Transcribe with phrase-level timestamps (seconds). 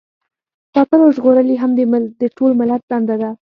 [0.73, 1.71] ساتل او ژغورل یې هم
[2.21, 3.29] د ټول ملت دنده ده.